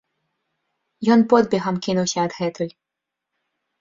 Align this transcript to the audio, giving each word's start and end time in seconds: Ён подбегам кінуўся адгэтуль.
Ён 1.15 1.21
подбегам 1.33 1.75
кінуўся 1.89 2.19
адгэтуль. 2.27 2.73